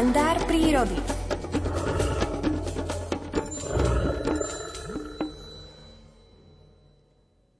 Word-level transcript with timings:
kalendár 0.00 0.40
prírody. 0.48 0.96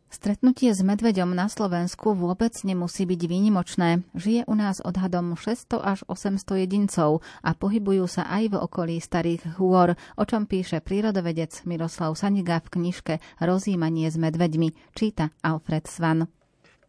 Stretnutie 0.09 0.73
s 0.73 0.81
medveďom 0.81 1.37
na 1.37 1.53
Slovensku 1.53 2.17
vôbec 2.17 2.57
nemusí 2.65 3.05
byť 3.05 3.21
výnimočné. 3.29 4.09
Žije 4.17 4.49
u 4.49 4.57
nás 4.57 4.81
odhadom 4.81 5.37
600 5.37 5.85
až 5.85 6.01
800 6.09 6.65
jedincov 6.65 7.21
a 7.45 7.53
pohybujú 7.53 8.09
sa 8.09 8.25
aj 8.25 8.57
v 8.57 8.57
okolí 8.57 8.97
starých 9.05 9.61
hôr, 9.61 9.93
o 10.17 10.25
čom 10.25 10.49
píše 10.49 10.81
prírodovedec 10.81 11.69
Miroslav 11.69 12.17
Saniga 12.17 12.65
v 12.65 12.73
knižke 12.73 13.15
Rozímanie 13.37 14.09
s 14.09 14.17
medveďmi, 14.17 14.97
číta 14.97 15.29
Alfred 15.45 15.85
Svan. 15.85 16.25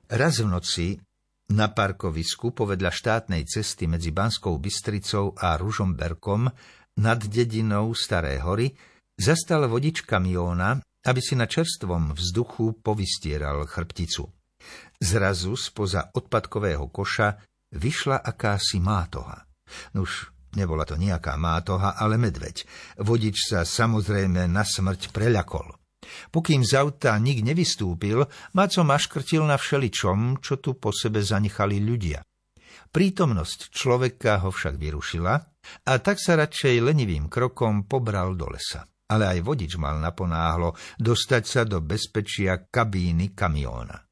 Raz 0.07 0.39
v 0.39 0.47
noci 0.47 1.10
na 1.51 1.69
parkovisku 1.69 2.55
povedľa 2.55 2.91
štátnej 2.91 3.43
cesty 3.45 3.85
medzi 3.85 4.15
Banskou 4.15 4.55
Bystricou 4.57 5.35
a 5.35 5.59
Ružomberkom 5.59 6.47
nad 6.99 7.19
dedinou 7.27 7.91
Staré 7.95 8.39
hory 8.39 8.71
zastal 9.19 9.67
vodič 9.67 10.03
kamióna 10.07 10.81
aby 11.01 11.19
si 11.21 11.33
na 11.33 11.49
čerstvom 11.49 12.13
vzduchu 12.13 12.77
povystieral 12.85 13.65
chrbticu. 13.65 14.29
Zrazu 15.01 15.57
spoza 15.57 16.13
odpadkového 16.13 16.85
koša 16.93 17.41
vyšla 17.73 18.21
akási 18.21 18.77
mátoha. 18.77 19.49
Nuž, 19.97 20.29
nebola 20.53 20.85
to 20.85 20.93
nejaká 21.01 21.33
mátoha, 21.41 21.97
ale 21.97 22.21
medveď. 22.21 22.69
Vodič 23.01 23.49
sa 23.49 23.65
samozrejme 23.65 24.45
na 24.45 24.61
smrť 24.61 25.09
preľakol. 25.09 25.80
Pokým 26.33 26.65
z 26.65 26.77
auta 26.77 27.15
nik 27.21 27.45
nevystúpil, 27.45 28.25
Maco 28.57 28.81
maškrtil 28.81 29.45
na 29.45 29.55
všeličom, 29.55 30.41
čo 30.41 30.57
tu 30.57 30.77
po 30.77 30.89
sebe 30.89 31.21
zanechali 31.21 31.77
ľudia. 31.81 32.21
Prítomnosť 32.91 33.71
človeka 33.71 34.43
ho 34.43 34.51
však 34.51 34.75
vyrušila 34.75 35.33
a 35.87 35.93
tak 36.03 36.19
sa 36.19 36.35
radšej 36.35 36.83
lenivým 36.83 37.31
krokom 37.31 37.87
pobral 37.87 38.35
do 38.35 38.51
lesa 38.51 38.83
ale 39.11 39.27
aj 39.27 39.39
vodič 39.43 39.75
mal 39.75 39.99
naponáhlo 39.99 40.71
dostať 40.95 41.43
sa 41.43 41.61
do 41.67 41.83
bezpečia 41.83 42.71
kabíny 42.71 43.35
kamióna. 43.35 44.10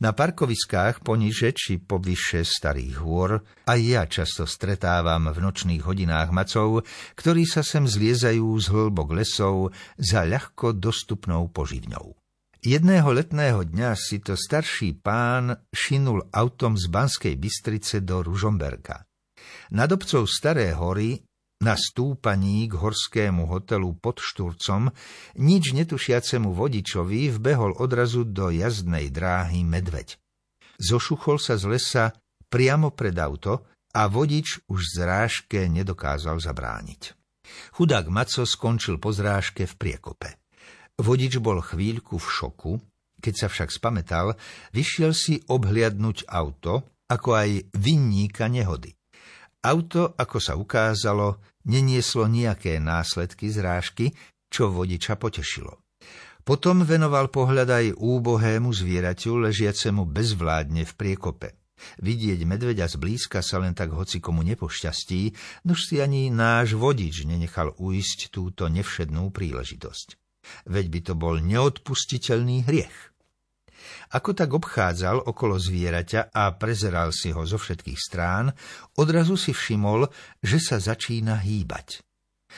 Na 0.00 0.16
parkoviskách 0.16 1.04
poniže 1.04 1.52
či 1.52 1.76
povyše 1.76 2.46
starých 2.46 2.94
hôr 3.00 3.44
aj 3.68 3.80
ja 3.80 4.02
často 4.08 4.48
stretávam 4.48 5.28
v 5.30 5.38
nočných 5.38 5.82
hodinách 5.84 6.32
macov, 6.32 6.88
ktorí 7.18 7.44
sa 7.44 7.60
sem 7.60 7.84
zliezajú 7.84 8.48
z 8.58 8.66
hĺbok 8.72 9.12
lesov 9.14 9.76
za 10.00 10.24
ľahko 10.24 10.76
dostupnou 10.76 11.52
poživňou. 11.52 12.16
Jedného 12.60 13.08
letného 13.16 13.64
dňa 13.64 13.96
si 13.96 14.20
to 14.20 14.36
starší 14.36 15.00
pán 15.00 15.56
šinul 15.72 16.28
autom 16.28 16.76
z 16.76 16.92
Banskej 16.92 17.34
Bystrice 17.40 18.04
do 18.04 18.20
Ružomberka. 18.20 19.08
Nad 19.72 19.88
obcov 19.88 20.28
Staré 20.28 20.76
hory 20.76 21.24
na 21.60 21.76
stúpaní 21.76 22.64
k 22.66 22.74
horskému 22.80 23.44
hotelu 23.44 23.92
pod 24.00 24.18
Šturcom 24.24 24.88
nič 25.36 25.76
netušiacemu 25.76 26.56
vodičovi 26.56 27.28
vbehol 27.36 27.76
odrazu 27.76 28.24
do 28.24 28.48
jazdnej 28.48 29.12
dráhy 29.12 29.60
medveď. 29.62 30.16
Zošuchol 30.80 31.36
sa 31.36 31.60
z 31.60 31.64
lesa 31.68 32.04
priamo 32.48 32.96
pred 32.96 33.12
auto 33.20 33.68
a 33.92 34.08
vodič 34.08 34.64
už 34.72 34.96
zrážke 34.96 35.68
nedokázal 35.68 36.40
zabrániť. 36.40 37.12
Chudák 37.76 38.08
Maco 38.08 38.48
skončil 38.48 38.96
po 38.96 39.12
zrážke 39.12 39.68
v 39.68 39.74
priekope. 39.76 40.40
Vodič 40.96 41.36
bol 41.40 41.60
chvíľku 41.60 42.16
v 42.16 42.28
šoku, 42.28 42.72
keď 43.20 43.34
sa 43.36 43.46
však 43.52 43.68
spametal, 43.68 44.32
vyšiel 44.72 45.12
si 45.12 45.44
obhliadnúť 45.44 46.24
auto, 46.28 46.88
ako 47.10 47.36
aj 47.36 47.50
vinníka 47.76 48.48
nehody. 48.48 48.99
Auto, 49.60 50.16
ako 50.16 50.38
sa 50.40 50.56
ukázalo, 50.56 51.44
nenieslo 51.68 52.24
nejaké 52.24 52.80
následky 52.80 53.52
zrážky, 53.52 54.16
čo 54.48 54.72
vodiča 54.72 55.20
potešilo. 55.20 55.84
Potom 56.40 56.80
venoval 56.80 57.28
pohľad 57.28 57.68
aj 57.68 57.86
úbohému 58.00 58.72
zvieraťu, 58.72 59.36
ležiacemu 59.44 60.08
bezvládne 60.08 60.88
v 60.88 60.92
priekope. 60.96 61.60
Vidieť 62.00 62.40
medveďa 62.44 62.88
zblízka 62.88 63.44
sa 63.44 63.60
len 63.60 63.76
tak 63.76 63.92
hoci 63.92 64.20
komu 64.20 64.40
nepošťastí, 64.44 65.20
nož 65.68 65.92
si 65.92 66.00
ani 66.00 66.32
náš 66.32 66.76
vodič 66.76 67.28
nenechal 67.28 67.76
uísť 67.76 68.32
túto 68.32 68.68
nevšednú 68.68 69.28
príležitosť. 69.28 70.16
Veď 70.68 70.86
by 70.88 71.00
to 71.04 71.12
bol 71.16 71.36
neodpustiteľný 71.36 72.64
hriech. 72.64 73.12
Ako 74.14 74.34
tak 74.34 74.50
obchádzal 74.52 75.26
okolo 75.26 75.58
zvieraťa 75.60 76.34
a 76.34 76.54
prezeral 76.54 77.14
si 77.14 77.30
ho 77.30 77.42
zo 77.46 77.56
všetkých 77.56 78.00
strán, 78.00 78.52
odrazu 78.98 79.34
si 79.34 79.54
všimol, 79.54 80.10
že 80.42 80.58
sa 80.58 80.76
začína 80.82 81.40
hýbať. 81.40 82.02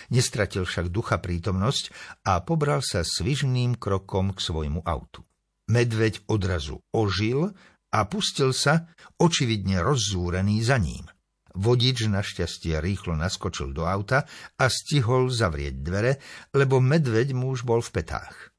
Nestratil 0.08 0.64
však 0.64 0.88
ducha 0.88 1.20
prítomnosť 1.20 1.92
a 2.24 2.40
pobral 2.40 2.80
sa 2.80 3.04
svižným 3.04 3.76
krokom 3.76 4.32
k 4.32 4.40
svojmu 4.40 4.80
autu. 4.88 5.20
Medveď 5.68 6.24
odrazu 6.28 6.80
ožil 6.90 7.52
a 7.92 7.98
pustil 8.08 8.56
sa, 8.56 8.88
očividne 9.20 9.84
rozzúrený 9.84 10.64
za 10.64 10.80
ním. 10.80 11.04
Vodič 11.52 12.08
našťastie 12.08 12.80
rýchlo 12.80 13.12
naskočil 13.12 13.76
do 13.76 13.84
auta 13.84 14.24
a 14.56 14.64
stihol 14.72 15.28
zavrieť 15.28 15.84
dvere, 15.84 16.12
lebo 16.56 16.80
medveď 16.80 17.36
mu 17.36 17.52
už 17.52 17.68
bol 17.68 17.84
v 17.84 18.00
petách. 18.00 18.51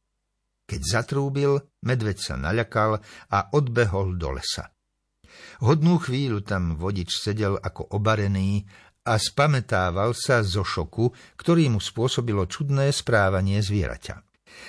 Keď 0.73 0.81
zatrúbil, 0.89 1.61
medveď 1.85 2.17
sa 2.17 2.33
naľakal 2.33 2.97
a 3.29 3.39
odbehol 3.53 4.17
do 4.17 4.33
lesa. 4.33 4.73
Hodnú 5.61 6.01
chvíľu 6.01 6.41
tam 6.41 6.73
vodič 6.73 7.13
sedel 7.13 7.61
ako 7.61 7.93
obarený 7.93 8.65
a 9.05 9.21
spametával 9.21 10.17
sa 10.17 10.41
zo 10.41 10.65
šoku, 10.65 11.13
ktorý 11.37 11.69
mu 11.69 11.77
spôsobilo 11.77 12.49
čudné 12.49 12.89
správanie 12.89 13.61
zvieraťa. 13.61 14.17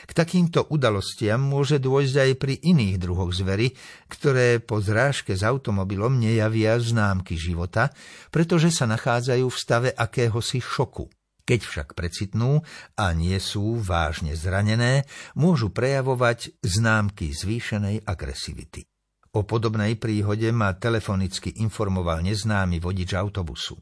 K 0.04 0.10
takýmto 0.12 0.68
udalostiam 0.68 1.40
môže 1.40 1.80
dôjsť 1.80 2.16
aj 2.20 2.32
pri 2.36 2.60
iných 2.60 3.00
druhoch 3.00 3.32
zvery, 3.32 3.72
ktoré 4.12 4.60
po 4.60 4.84
zrážke 4.84 5.32
s 5.32 5.40
automobilom 5.40 6.20
nejavia 6.20 6.76
známky 6.76 7.40
života, 7.40 7.88
pretože 8.28 8.68
sa 8.68 8.84
nachádzajú 8.84 9.46
v 9.48 9.56
stave 9.56 9.88
akéhosi 9.88 10.60
šoku. 10.60 11.08
Keď 11.44 11.60
však 11.60 11.88
precitnú 11.92 12.64
a 12.96 13.12
nie 13.12 13.36
sú 13.36 13.76
vážne 13.76 14.32
zranené, 14.32 15.04
môžu 15.36 15.68
prejavovať 15.68 16.56
známky 16.64 17.36
zvýšenej 17.36 18.08
agresivity. 18.08 18.88
O 19.34 19.42
podobnej 19.42 19.98
príhode 19.98 20.48
ma 20.54 20.72
telefonicky 20.78 21.58
informoval 21.60 22.22
neznámy 22.22 22.78
vodič 22.78 23.12
autobusu. 23.18 23.76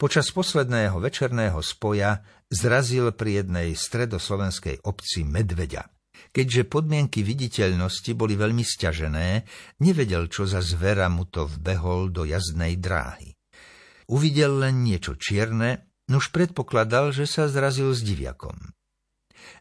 Počas 0.00 0.32
posledného 0.32 0.96
večerného 0.98 1.60
spoja 1.60 2.24
zrazil 2.48 3.12
pri 3.12 3.44
jednej 3.44 3.68
stredoslovenskej 3.76 4.88
obci 4.88 5.22
medveďa. 5.22 5.86
Keďže 6.32 6.66
podmienky 6.66 7.20
viditeľnosti 7.20 8.08
boli 8.16 8.40
veľmi 8.40 8.64
stiažené, 8.64 9.44
nevedel, 9.84 10.32
čo 10.32 10.48
za 10.48 10.64
zvera 10.64 11.12
mu 11.12 11.28
to 11.28 11.44
vbehol 11.44 12.08
do 12.08 12.24
jazdnej 12.24 12.80
dráhy. 12.80 13.36
Uvidel 14.08 14.64
len 14.64 14.80
niečo 14.80 15.14
čierne 15.20 15.95
Nuž 16.06 16.30
predpokladal, 16.30 17.10
že 17.10 17.26
sa 17.26 17.50
zrazil 17.50 17.90
s 17.90 18.02
diviakom. 18.06 18.54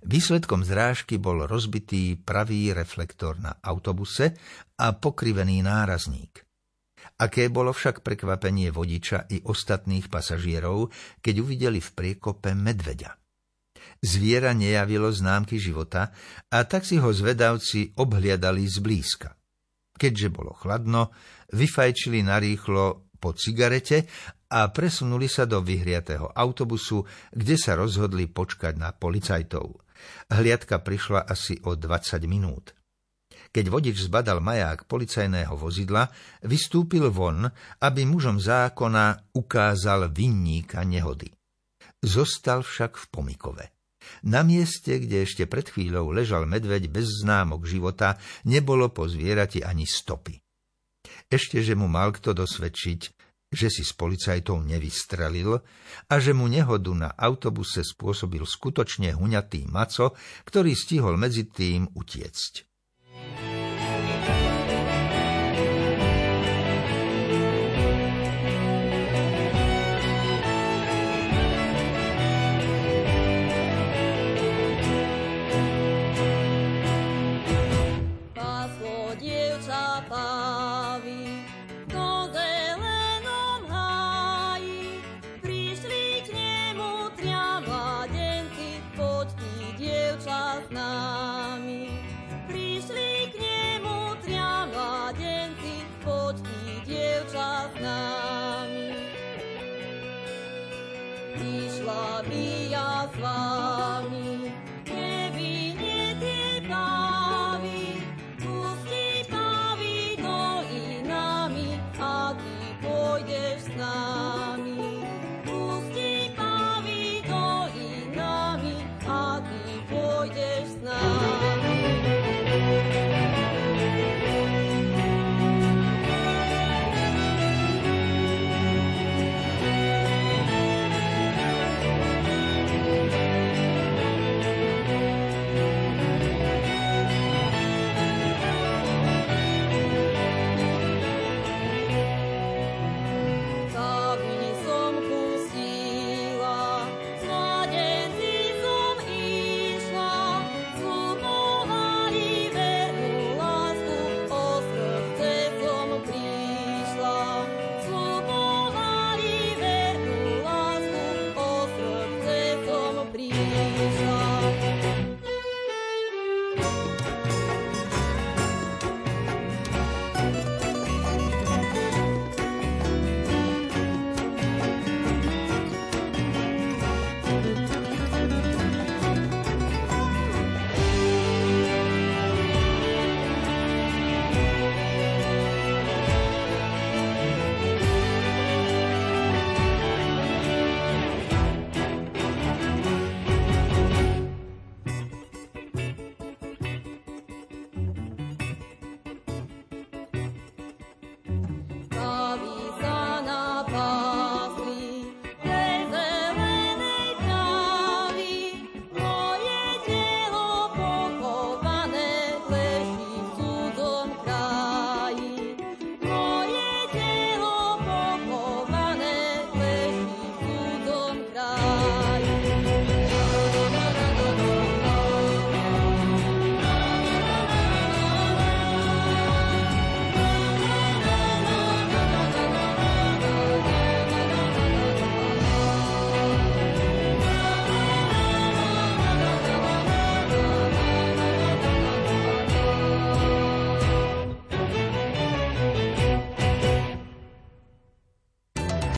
Výsledkom 0.05 0.61
zrážky 0.61 1.17
bol 1.17 1.49
rozbitý 1.49 2.21
pravý 2.21 2.69
reflektor 2.73 3.41
na 3.41 3.57
autobuse 3.65 4.37
a 4.77 4.93
pokrivený 4.93 5.65
nárazník. 5.65 6.45
Aké 7.17 7.49
bolo 7.49 7.73
však 7.73 8.05
prekvapenie 8.05 8.69
vodiča 8.69 9.25
i 9.33 9.41
ostatných 9.41 10.09
pasažierov, 10.09 10.93
keď 11.21 11.35
uvideli 11.41 11.79
v 11.81 11.89
priekope 11.93 12.53
medveďa. 12.53 13.17
Zviera 14.05 14.53
nejavilo 14.53 15.09
známky 15.09 15.57
života 15.57 16.13
a 16.51 16.61
tak 16.65 16.85
si 16.85 17.01
ho 17.01 17.09
zvedavci 17.09 17.95
obhliadali 17.97 18.67
zblízka. 18.69 19.33
Keďže 19.95 20.27
bolo 20.29 20.51
chladno, 20.53 21.15
vyfajčili 21.55 22.21
narýchlo 22.21 23.15
po 23.17 23.31
cigarete 23.31 24.05
a 24.55 24.71
presunuli 24.71 25.27
sa 25.27 25.43
do 25.43 25.59
vyhriatého 25.59 26.31
autobusu, 26.31 27.03
kde 27.35 27.59
sa 27.59 27.75
rozhodli 27.75 28.31
počkať 28.31 28.79
na 28.79 28.95
policajtov. 28.95 29.83
Hliadka 30.31 30.79
prišla 30.79 31.27
asi 31.27 31.59
o 31.67 31.75
20 31.75 32.23
minút. 32.23 32.71
Keď 33.51 33.65
vodič 33.71 34.07
zbadal 34.07 34.39
maják 34.39 34.87
policajného 34.87 35.55
vozidla, 35.55 36.07
vystúpil 36.47 37.07
von, 37.11 37.47
aby 37.83 38.01
mužom 38.07 38.39
zákona 38.39 39.35
ukázal 39.35 40.11
vinníka 40.11 40.83
nehody. 40.83 41.31
Zostal 42.03 42.63
však 42.63 42.99
v 42.99 43.05
pomikove. 43.11 43.65
Na 44.27 44.45
mieste, 44.45 45.01
kde 45.01 45.25
ešte 45.25 45.49
pred 45.49 45.65
chvíľou 45.65 46.13
ležal 46.13 46.45
medveď 46.45 46.91
bez 46.91 47.25
známok 47.25 47.65
života, 47.65 48.21
nebolo 48.45 48.91
po 48.93 49.09
zvierati 49.09 49.65
ani 49.65 49.87
stopy. 49.87 50.37
Ešte, 51.25 51.63
že 51.65 51.73
mu 51.73 51.89
mal 51.89 52.13
kto 52.13 52.37
dosvedčiť, 52.37 53.01
že 53.49 53.71
si 53.71 53.83
s 53.85 53.95
policajtou 53.95 54.61
nevystrelil 54.61 55.61
a 56.11 56.15
že 56.19 56.35
mu 56.35 56.49
nehodu 56.51 56.91
na 56.91 57.09
autobuse 57.15 57.81
spôsobil 57.85 58.43
skutočne 58.43 59.15
huňatý 59.15 59.69
maco, 59.71 60.13
ktorý 60.43 60.75
stihol 60.75 61.15
medzi 61.15 61.47
tým 61.47 61.87
utiecť. 61.95 62.74